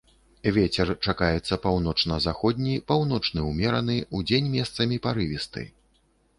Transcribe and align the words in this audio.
Вецер 0.55 0.87
чакаецца 1.07 1.59
паўночна-заходні, 1.65 2.75
паўночны 2.93 3.47
ўмераны, 3.51 4.01
удзень 4.21 4.51
месцамі 4.59 4.95
парывісты. 5.09 5.71